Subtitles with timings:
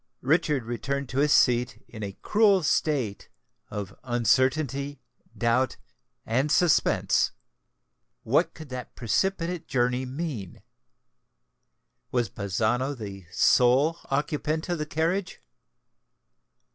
[0.23, 3.29] Richard returned to his seat in a cruel state
[3.69, 4.99] of uncertainty,
[5.37, 5.77] doubt,
[6.25, 7.33] and suspense.
[8.23, 10.63] What could that precipitate journey mean?
[12.11, 15.39] was Bazzano the sole occupant of the carriage?